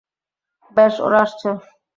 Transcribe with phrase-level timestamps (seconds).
[0.75, 1.49] বেশ, ওরা আসছে।